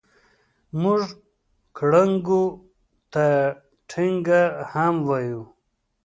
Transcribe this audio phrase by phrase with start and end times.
[0.81, 1.01] موږ
[1.77, 2.43] ګړنګو
[3.13, 3.25] ته
[3.89, 5.41] ټنګه هم وایو.